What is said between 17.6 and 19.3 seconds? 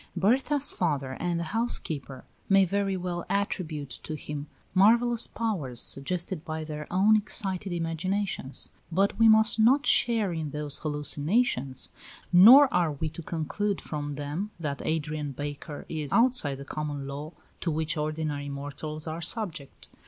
which ordinary mortals are